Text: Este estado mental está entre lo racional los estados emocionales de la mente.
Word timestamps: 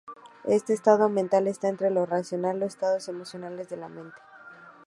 Este 0.45 0.73
estado 0.73 1.09
mental 1.09 1.47
está 1.47 1.67
entre 1.67 1.91
lo 1.91 2.07
racional 2.07 2.59
los 2.59 2.69
estados 2.73 3.07
emocionales 3.07 3.69
de 3.69 3.77
la 3.77 3.87
mente. 3.87 4.17